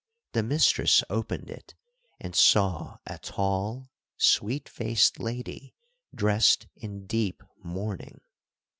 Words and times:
The 0.31 0.41
mistress 0.41 1.03
opened 1.11 1.51
it, 1.51 1.75
and 2.19 2.35
saw 2.35 2.97
a 3.05 3.19
tall, 3.19 3.91
sweet 4.17 4.67
faced 4.67 5.19
lady 5.19 5.75
dressed 6.15 6.65
in 6.75 7.05
deep 7.05 7.43
mourning. 7.63 8.19